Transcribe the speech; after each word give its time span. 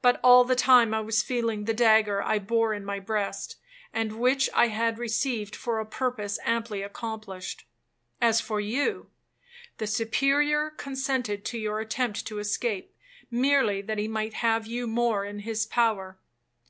But 0.00 0.18
all 0.24 0.44
the 0.44 0.54
time 0.56 0.94
I 0.94 1.02
was 1.02 1.22
feeling 1.22 1.66
the 1.66 1.74
dagger 1.74 2.22
I 2.22 2.38
bore 2.38 2.72
in 2.72 2.86
my 2.86 2.98
breast, 2.98 3.56
and 3.92 4.18
which 4.18 4.48
I 4.54 4.68
had 4.68 4.96
received 4.98 5.54
for 5.54 5.78
a 5.78 5.84
purpose 5.84 6.38
amply 6.46 6.80
accomplished. 6.80 7.66
As 8.18 8.40
for 8.40 8.60
you,—the 8.62 9.86
Superior 9.86 10.70
consented 10.70 11.44
to 11.44 11.58
your 11.58 11.80
attempt 11.80 12.24
to 12.28 12.38
escape, 12.38 12.94
merely 13.30 13.82
that 13.82 13.98
he 13.98 14.08
might 14.08 14.32
have 14.32 14.66
you 14.66 14.86
more 14.86 15.22
in 15.22 15.40
his 15.40 15.66
power. 15.66 16.16